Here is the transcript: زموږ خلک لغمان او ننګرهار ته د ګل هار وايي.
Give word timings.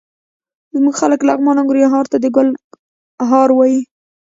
زموږ 0.75 0.95
خلک 1.01 1.19
لغمان 1.29 1.55
او 1.57 1.59
ننګرهار 1.59 2.05
ته 2.11 2.17
د 2.19 2.25
ګل 2.35 2.49
هار 3.29 3.49
وايي. 3.53 3.79